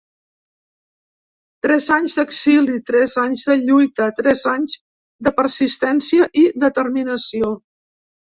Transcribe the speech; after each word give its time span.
Tres 1.65 1.89
anys 1.95 2.15
d’exili, 2.19 2.77
tres 2.87 3.13
anys 3.25 3.43
de 3.51 3.57
lluita, 3.67 4.09
tres 4.21 4.43
anys 4.53 4.79
de 5.29 5.35
persistència 5.43 6.31
i 6.47 6.49
determinació. 6.67 7.55